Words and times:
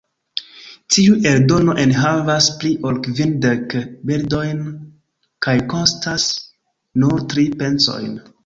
Tiu 0.93 1.17
eldono 1.31 1.75
enhavas 1.83 2.47
pli 2.63 2.71
ol 2.91 2.97
kvindek 3.09 3.77
bildojn 4.11 4.65
kaj 5.47 5.57
kostas 5.75 6.29
nur 7.05 7.27
tri 7.35 7.47
pencojn. 7.63 8.15